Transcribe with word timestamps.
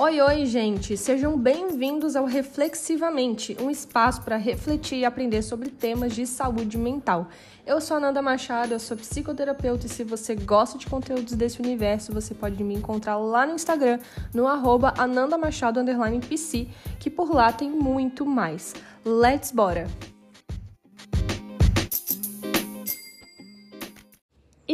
Oi, 0.00 0.20
oi, 0.20 0.46
gente! 0.46 0.96
Sejam 0.96 1.36
bem-vindos 1.36 2.14
ao 2.14 2.24
Reflexivamente, 2.24 3.56
um 3.60 3.68
espaço 3.68 4.22
para 4.22 4.36
refletir 4.36 4.98
e 4.98 5.04
aprender 5.04 5.42
sobre 5.42 5.70
temas 5.70 6.14
de 6.14 6.24
saúde 6.24 6.78
mental. 6.78 7.26
Eu 7.66 7.80
sou 7.80 7.96
a 7.96 8.00
Nanda 8.00 8.22
Machado, 8.22 8.72
eu 8.72 8.78
sou 8.78 8.96
psicoterapeuta 8.96 9.86
e 9.86 9.88
se 9.88 10.04
você 10.04 10.36
gosta 10.36 10.78
de 10.78 10.86
conteúdos 10.86 11.34
desse 11.34 11.60
universo, 11.60 12.12
você 12.12 12.32
pode 12.32 12.62
me 12.62 12.76
encontrar 12.76 13.16
lá 13.16 13.44
no 13.44 13.54
Instagram, 13.54 13.98
no 14.32 14.46
arroba 14.46 14.94
anandamachado_pc, 14.96 16.68
que 17.00 17.10
por 17.10 17.34
lá 17.34 17.52
tem 17.52 17.68
muito 17.68 18.24
mais. 18.24 18.76
Let's 19.04 19.50
bora! 19.50 19.88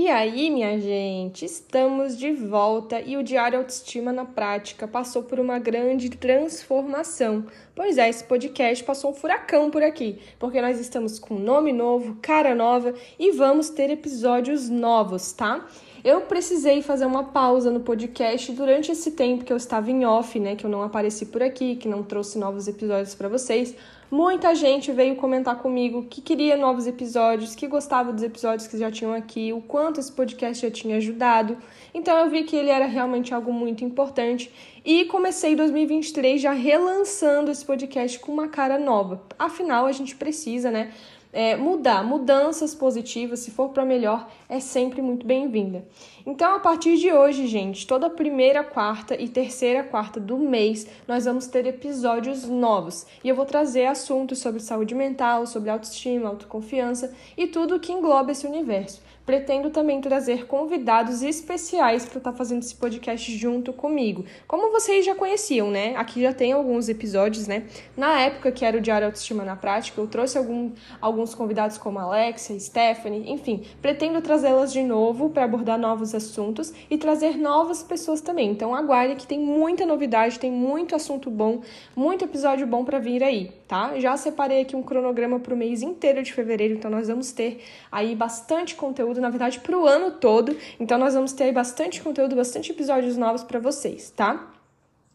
E 0.04 0.08
aí, 0.10 0.50
minha 0.50 0.78
gente, 0.78 1.46
estamos 1.46 2.18
de 2.18 2.30
volta 2.30 3.00
e 3.00 3.16
o 3.16 3.22
Diário 3.22 3.58
Autoestima 3.58 4.12
na 4.12 4.26
Prática 4.26 4.86
passou 4.86 5.22
por 5.22 5.40
uma 5.40 5.58
grande 5.58 6.10
transformação. 6.10 7.46
Pois 7.76 7.98
é, 7.98 8.08
esse 8.08 8.22
podcast 8.22 8.84
passou 8.84 9.10
um 9.10 9.14
furacão 9.14 9.68
por 9.68 9.82
aqui, 9.82 10.20
porque 10.38 10.62
nós 10.62 10.78
estamos 10.78 11.18
com 11.18 11.34
nome 11.34 11.72
novo, 11.72 12.16
cara 12.22 12.54
nova 12.54 12.94
e 13.18 13.32
vamos 13.32 13.68
ter 13.68 13.90
episódios 13.90 14.68
novos, 14.68 15.32
tá? 15.32 15.66
Eu 16.04 16.20
precisei 16.20 16.82
fazer 16.82 17.04
uma 17.04 17.24
pausa 17.24 17.72
no 17.72 17.80
podcast 17.80 18.52
durante 18.52 18.92
esse 18.92 19.10
tempo 19.10 19.44
que 19.44 19.52
eu 19.52 19.56
estava 19.56 19.90
em 19.90 20.04
off, 20.04 20.38
né, 20.38 20.54
que 20.54 20.64
eu 20.64 20.70
não 20.70 20.84
apareci 20.84 21.26
por 21.26 21.42
aqui, 21.42 21.74
que 21.74 21.88
não 21.88 22.04
trouxe 22.04 22.38
novos 22.38 22.68
episódios 22.68 23.12
para 23.16 23.28
vocês, 23.28 23.74
Muita 24.10 24.54
gente 24.54 24.92
veio 24.92 25.16
comentar 25.16 25.58
comigo 25.58 26.04
que 26.04 26.20
queria 26.20 26.56
novos 26.56 26.86
episódios, 26.86 27.56
que 27.56 27.66
gostava 27.66 28.12
dos 28.12 28.22
episódios 28.22 28.68
que 28.68 28.78
já 28.78 28.88
tinham 28.88 29.12
aqui, 29.12 29.52
o 29.52 29.60
quanto 29.60 29.98
esse 29.98 30.12
podcast 30.12 30.64
já 30.64 30.70
tinha 30.70 30.98
ajudado. 30.98 31.56
Então 31.92 32.16
eu 32.18 32.30
vi 32.30 32.44
que 32.44 32.54
ele 32.54 32.70
era 32.70 32.86
realmente 32.86 33.34
algo 33.34 33.52
muito 33.52 33.82
importante 33.84 34.52
e 34.84 35.06
comecei 35.06 35.56
2023 35.56 36.42
já 36.42 36.52
relançando 36.52 37.50
esse 37.50 37.64
podcast 37.64 38.18
com 38.18 38.32
uma 38.32 38.48
cara 38.48 38.78
nova. 38.78 39.22
Afinal, 39.38 39.86
a 39.86 39.92
gente 39.92 40.14
precisa, 40.14 40.70
né? 40.70 40.92
é, 41.34 41.56
mudar, 41.56 42.04
mudanças 42.04 42.74
positivas, 42.76 43.40
se 43.40 43.50
for 43.50 43.70
para 43.70 43.84
melhor, 43.84 44.30
é 44.48 44.60
sempre 44.60 45.02
muito 45.02 45.26
bem-vinda. 45.26 45.84
Então, 46.24 46.54
a 46.54 46.60
partir 46.60 46.96
de 46.96 47.12
hoje, 47.12 47.48
gente, 47.48 47.86
toda 47.86 48.08
primeira 48.08 48.62
quarta 48.62 49.20
e 49.20 49.28
terceira 49.28 49.82
quarta 49.82 50.20
do 50.20 50.38
mês, 50.38 50.86
nós 51.08 51.24
vamos 51.24 51.48
ter 51.48 51.66
episódios 51.66 52.44
novos 52.44 53.04
e 53.22 53.28
eu 53.28 53.34
vou 53.34 53.44
trazer 53.44 53.86
assuntos 53.86 54.38
sobre 54.38 54.60
saúde 54.60 54.94
mental, 54.94 55.44
sobre 55.44 55.70
autoestima, 55.70 56.28
autoconfiança 56.28 57.12
e 57.36 57.48
tudo 57.48 57.80
que 57.80 57.92
engloba 57.92 58.30
esse 58.30 58.46
universo. 58.46 59.02
Pretendo 59.26 59.70
também 59.70 60.00
trazer 60.00 60.46
convidados 60.46 61.22
especiais 61.22 62.04
para 62.04 62.18
estar 62.18 62.32
tá 62.32 62.36
fazendo 62.36 62.62
esse 62.62 62.74
podcast 62.74 63.34
junto 63.36 63.72
comigo. 63.72 64.24
Como 64.46 64.70
vocês 64.70 65.04
já 65.04 65.14
conheciam, 65.14 65.70
né? 65.70 65.96
Aqui 65.96 66.20
já 66.20 66.32
tem 66.32 66.52
alguns 66.52 66.88
episódios, 66.88 67.46
né? 67.46 67.64
Na 67.96 68.20
época 68.20 68.52
que 68.52 68.64
era 68.64 68.76
o 68.76 68.80
Diário 68.80 69.06
Autoestima 69.06 69.42
na 69.42 69.56
Prática, 69.56 70.00
eu 70.00 70.06
trouxe 70.06 70.36
algum, 70.36 70.72
alguns 71.00 71.34
convidados 71.34 71.78
como 71.78 71.98
Alexia, 71.98 72.60
Stephanie, 72.60 73.32
enfim. 73.32 73.64
Pretendo 73.80 74.20
trazê-las 74.20 74.72
de 74.72 74.82
novo 74.82 75.30
para 75.30 75.44
abordar 75.44 75.78
novos 75.78 76.14
assuntos 76.14 76.72
e 76.90 76.98
trazer 76.98 77.38
novas 77.38 77.82
pessoas 77.82 78.20
também. 78.20 78.50
Então 78.50 78.74
aguarde 78.74 79.16
que 79.16 79.26
tem 79.26 79.38
muita 79.38 79.86
novidade, 79.86 80.38
tem 80.38 80.50
muito 80.50 80.94
assunto 80.94 81.30
bom, 81.30 81.62
muito 81.96 82.24
episódio 82.24 82.66
bom 82.66 82.84
para 82.84 82.98
vir 82.98 83.22
aí, 83.22 83.52
tá? 83.66 83.98
Já 83.98 84.16
separei 84.16 84.62
aqui 84.62 84.76
um 84.76 84.82
cronograma 84.82 85.40
para 85.40 85.54
o 85.54 85.56
mês 85.56 85.82
inteiro 85.82 86.22
de 86.22 86.32
fevereiro, 86.32 86.74
então 86.74 86.90
nós 86.90 87.08
vamos 87.08 87.32
ter 87.32 87.62
aí 87.90 88.14
bastante 88.14 88.74
conteúdo 88.74 89.13
conteúdo, 89.14 89.20
na 89.20 89.30
verdade, 89.30 89.60
para 89.60 89.78
o 89.78 89.86
ano 89.86 90.10
todo. 90.12 90.56
Então, 90.78 90.98
nós 90.98 91.14
vamos 91.14 91.32
ter 91.32 91.52
bastante 91.52 92.02
conteúdo, 92.02 92.34
bastante 92.34 92.72
episódios 92.72 93.16
novos 93.16 93.42
para 93.42 93.60
vocês, 93.60 94.10
tá? 94.10 94.50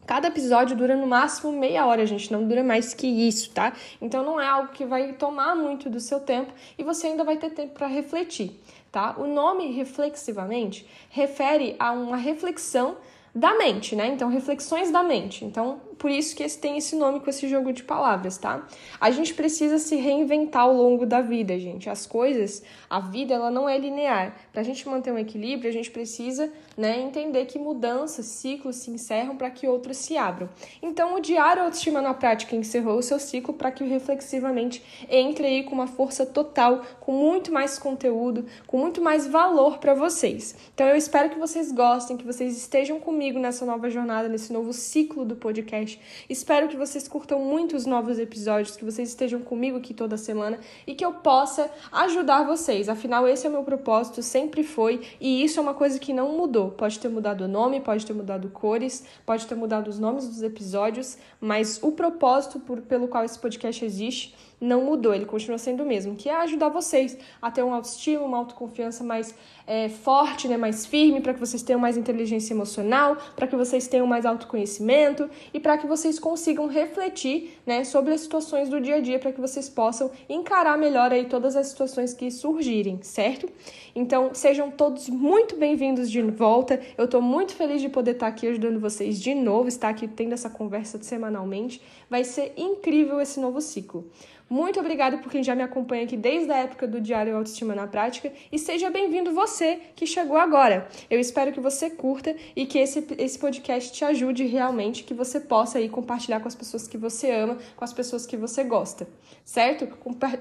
Cada 0.06 0.28
episódio 0.28 0.76
dura 0.76 0.96
no 0.96 1.06
máximo 1.06 1.52
meia 1.52 1.86
hora, 1.86 2.04
gente, 2.06 2.32
não 2.32 2.46
dura 2.46 2.64
mais 2.64 2.94
que 2.94 3.06
isso, 3.06 3.50
tá? 3.50 3.72
Então 4.00 4.24
não 4.24 4.40
é 4.40 4.46
algo 4.48 4.72
que 4.72 4.84
vai 4.84 5.12
tomar 5.12 5.54
muito 5.54 5.88
do 5.88 6.00
seu 6.00 6.18
tempo 6.18 6.52
e 6.76 6.82
você 6.82 7.08
ainda 7.08 7.22
vai 7.22 7.36
ter 7.36 7.50
tempo 7.50 7.74
para 7.74 7.86
refletir, 7.86 8.58
tá? 8.90 9.14
O 9.18 9.26
nome 9.26 9.70
reflexivamente 9.70 10.84
refere 11.10 11.76
a 11.78 11.92
uma 11.92 12.16
reflexão 12.16 12.96
da 13.32 13.56
mente, 13.56 13.94
né? 13.94 14.08
Então, 14.08 14.28
reflexões 14.28 14.90
da 14.90 15.02
mente. 15.02 15.44
Então, 15.44 15.80
por 16.00 16.10
isso 16.10 16.34
que 16.34 16.42
esse 16.42 16.58
tem 16.58 16.78
esse 16.78 16.96
nome 16.96 17.20
com 17.20 17.28
esse 17.28 17.46
jogo 17.46 17.74
de 17.74 17.82
palavras, 17.82 18.38
tá? 18.38 18.66
A 18.98 19.10
gente 19.10 19.34
precisa 19.34 19.76
se 19.78 19.96
reinventar 19.96 20.62
ao 20.62 20.72
longo 20.72 21.04
da 21.04 21.20
vida, 21.20 21.58
gente. 21.58 21.90
As 21.90 22.06
coisas, 22.06 22.62
a 22.88 23.00
vida, 23.00 23.34
ela 23.34 23.50
não 23.50 23.68
é 23.68 23.76
linear. 23.76 24.34
Para 24.50 24.62
a 24.62 24.64
gente 24.64 24.88
manter 24.88 25.12
um 25.12 25.18
equilíbrio, 25.18 25.68
a 25.68 25.72
gente 25.72 25.90
precisa, 25.90 26.50
né, 26.74 26.98
entender 26.98 27.44
que 27.44 27.58
mudanças, 27.58 28.24
ciclos 28.24 28.76
se 28.76 28.90
encerram 28.90 29.36
para 29.36 29.50
que 29.50 29.68
outros 29.68 29.98
se 29.98 30.16
abram. 30.16 30.48
Então, 30.80 31.16
o 31.16 31.20
Diário 31.20 31.64
Autoestima 31.64 32.00
na 32.00 32.14
Prática 32.14 32.56
encerrou 32.56 32.96
o 32.96 33.02
seu 33.02 33.18
ciclo 33.18 33.52
para 33.52 33.70
que 33.70 33.90
Reflexivamente 33.90 34.82
entre 35.10 35.46
aí 35.46 35.64
com 35.64 35.74
uma 35.74 35.86
força 35.86 36.24
total, 36.24 36.80
com 37.00 37.12
muito 37.12 37.52
mais 37.52 37.78
conteúdo, 37.78 38.46
com 38.66 38.78
muito 38.78 39.02
mais 39.02 39.26
valor 39.26 39.76
para 39.76 39.92
vocês. 39.92 40.54
Então, 40.72 40.86
eu 40.86 40.96
espero 40.96 41.28
que 41.28 41.38
vocês 41.38 41.70
gostem, 41.70 42.16
que 42.16 42.24
vocês 42.24 42.56
estejam 42.56 42.98
comigo 42.98 43.38
nessa 43.38 43.66
nova 43.66 43.90
jornada, 43.90 44.30
nesse 44.30 44.50
novo 44.50 44.72
ciclo 44.72 45.26
do 45.26 45.36
podcast 45.36 45.89
podcast. 45.90 46.00
Espero 46.28 46.68
que 46.68 46.76
vocês 46.76 47.08
curtam 47.08 47.40
muito 47.40 47.74
os 47.74 47.86
novos 47.86 48.18
episódios, 48.18 48.76
que 48.76 48.84
vocês 48.84 49.08
estejam 49.08 49.40
comigo 49.40 49.78
aqui 49.78 49.92
toda 49.94 50.16
semana 50.16 50.58
e 50.86 50.94
que 50.94 51.04
eu 51.04 51.14
possa 51.14 51.70
ajudar 51.90 52.44
vocês. 52.44 52.88
Afinal, 52.88 53.26
esse 53.26 53.46
é 53.46 53.48
o 53.48 53.52
meu 53.52 53.64
propósito, 53.64 54.22
sempre 54.22 54.62
foi, 54.62 55.00
e 55.20 55.42
isso 55.42 55.58
é 55.58 55.62
uma 55.62 55.74
coisa 55.74 55.98
que 55.98 56.12
não 56.12 56.36
mudou. 56.36 56.70
Pode 56.70 56.98
ter 56.98 57.08
mudado 57.08 57.44
o 57.44 57.48
nome, 57.48 57.80
pode 57.80 58.06
ter 58.06 58.12
mudado 58.12 58.48
cores, 58.50 59.04
pode 59.24 59.46
ter 59.46 59.54
mudado 59.54 59.88
os 59.88 59.98
nomes 59.98 60.28
dos 60.28 60.42
episódios, 60.42 61.18
mas 61.40 61.82
o 61.82 61.92
propósito 61.92 62.60
por, 62.60 62.80
pelo 62.82 63.08
qual 63.08 63.24
esse 63.24 63.38
podcast 63.38 63.84
existe 63.84 64.34
não 64.60 64.84
mudou, 64.84 65.14
ele 65.14 65.24
continua 65.24 65.56
sendo 65.56 65.82
o 65.82 65.86
mesmo, 65.86 66.14
que 66.14 66.28
é 66.28 66.36
ajudar 66.36 66.68
vocês 66.68 67.16
a 67.40 67.50
ter 67.50 67.62
uma 67.62 67.76
autoestima, 67.76 68.22
uma 68.24 68.38
autoconfiança 68.38 69.02
mais 69.02 69.34
é, 69.66 69.88
forte, 69.88 70.48
né, 70.48 70.56
mais 70.56 70.84
firme, 70.84 71.20
para 71.20 71.32
que 71.32 71.40
vocês 71.40 71.62
tenham 71.62 71.80
mais 71.80 71.96
inteligência 71.96 72.52
emocional, 72.52 73.16
para 73.34 73.46
que 73.46 73.56
vocês 73.56 73.86
tenham 73.88 74.06
mais 74.06 74.26
autoconhecimento 74.26 75.30
e 75.54 75.60
para 75.60 75.78
que 75.78 75.86
vocês 75.86 76.18
consigam 76.18 76.66
refletir 76.66 77.58
né, 77.64 77.84
sobre 77.84 78.12
as 78.12 78.20
situações 78.20 78.68
do 78.68 78.80
dia 78.80 78.96
a 78.96 79.00
dia, 79.00 79.18
para 79.18 79.32
que 79.32 79.40
vocês 79.40 79.68
possam 79.68 80.10
encarar 80.28 80.76
melhor 80.76 81.12
aí 81.12 81.24
todas 81.24 81.56
as 81.56 81.68
situações 81.68 82.12
que 82.12 82.30
surgirem, 82.30 82.98
certo? 83.02 83.48
Então, 83.94 84.30
sejam 84.34 84.70
todos 84.70 85.08
muito 85.08 85.56
bem-vindos 85.56 86.10
de 86.10 86.20
volta. 86.22 86.80
Eu 86.96 87.06
estou 87.06 87.22
muito 87.22 87.54
feliz 87.54 87.80
de 87.80 87.88
poder 87.88 88.12
estar 88.12 88.26
aqui 88.26 88.46
ajudando 88.46 88.78
vocês 88.78 89.20
de 89.20 89.34
novo, 89.34 89.68
estar 89.68 89.88
aqui 89.88 90.06
tendo 90.06 90.32
essa 90.32 90.50
conversa 90.50 91.02
semanalmente. 91.02 91.80
Vai 92.08 92.24
ser 92.24 92.52
incrível 92.56 93.20
esse 93.20 93.40
novo 93.40 93.60
ciclo. 93.60 94.10
Muito 94.52 94.80
obrigada 94.80 95.16
por 95.18 95.30
quem 95.30 95.44
já 95.44 95.54
me 95.54 95.62
acompanha 95.62 96.02
aqui 96.02 96.16
desde 96.16 96.50
a 96.50 96.56
época 96.56 96.84
do 96.84 97.00
Diário 97.00 97.36
Autoestima 97.36 97.72
na 97.72 97.86
Prática 97.86 98.32
e 98.50 98.58
seja 98.58 98.90
bem-vindo 98.90 99.32
você 99.32 99.78
que 99.94 100.04
chegou 100.04 100.36
agora. 100.36 100.88
Eu 101.08 101.20
espero 101.20 101.52
que 101.52 101.60
você 101.60 101.88
curta 101.88 102.34
e 102.56 102.66
que 102.66 102.76
esse, 102.76 103.06
esse 103.16 103.38
podcast 103.38 103.92
te 103.92 104.04
ajude 104.04 104.44
realmente, 104.46 105.04
que 105.04 105.14
você 105.14 105.38
possa 105.38 105.78
aí 105.78 105.88
compartilhar 105.88 106.40
com 106.40 106.48
as 106.48 106.56
pessoas 106.56 106.88
que 106.88 106.98
você 106.98 107.30
ama, 107.30 107.58
com 107.76 107.84
as 107.84 107.92
pessoas 107.92 108.26
que 108.26 108.36
você 108.36 108.64
gosta, 108.64 109.06
certo? 109.44 109.86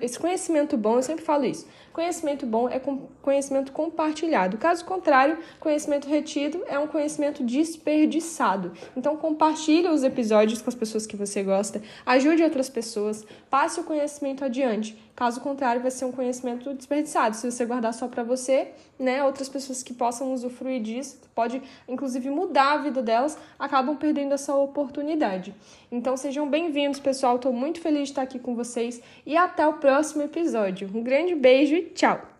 Esse 0.02 0.18
conhecimento 0.18 0.76
bom, 0.76 0.96
eu 0.96 1.04
sempre 1.04 1.24
falo 1.24 1.46
isso, 1.46 1.68
conhecimento 1.94 2.48
bom 2.48 2.68
é 2.68 2.82
conhecimento 3.22 3.72
compartilhado. 3.72 4.58
Caso 4.58 4.86
contrário, 4.86 5.38
conhecimento 5.60 6.10
retido 6.10 6.64
é 6.68 6.80
um 6.80 6.88
conhecimento 6.88 7.44
desperdiçado. 7.44 8.72
Então 8.98 9.16
compartilhe 9.18 9.88
os 9.88 10.02
episódios 10.02 10.64
com 10.64 10.70
as 10.72 10.76
pessoas 10.76 11.06
que 11.06 11.16
você 11.16 11.44
gosta, 11.44 11.80
ajude 12.08 12.42
outras 12.42 12.72
pessoas, 12.72 13.24
passe 13.52 13.80
o 13.80 13.84
conhecimento 13.84 13.99
conhecimento 14.00 14.46
adiante. 14.46 14.98
Caso 15.16 15.42
contrário, 15.42 15.82
vai 15.82 15.92
ser 15.92 16.06
um 16.06 16.12
conhecimento 16.12 16.74
desperdiçado. 16.74 17.36
Se 17.36 17.52
você 17.52 17.66
guardar 17.66 17.94
só 17.94 18.08
para 18.08 18.24
você, 18.24 18.70
né, 18.98 19.24
outras 19.24 19.50
pessoas 19.50 19.84
que 19.84 19.94
possam 19.94 20.34
usufruir 20.34 20.82
disso, 20.82 21.20
pode 21.36 21.62
inclusive 21.88 22.30
mudar 22.30 22.74
a 22.74 22.78
vida 22.78 23.02
delas, 23.02 23.38
acabam 23.58 23.98
perdendo 23.98 24.34
essa 24.34 24.56
oportunidade. 24.56 25.54
Então 25.92 26.16
sejam 26.16 26.50
bem-vindos, 26.50 27.00
pessoal. 27.00 27.36
Estou 27.36 27.52
muito 27.52 27.82
feliz 27.82 28.04
de 28.04 28.12
estar 28.12 28.22
aqui 28.22 28.40
com 28.40 28.56
vocês 28.56 29.02
e 29.26 29.36
até 29.36 29.68
o 29.68 29.74
próximo 29.74 30.24
episódio. 30.24 30.90
Um 30.94 31.04
grande 31.04 31.36
beijo 31.36 31.76
e 31.76 31.82
tchau! 31.90 32.39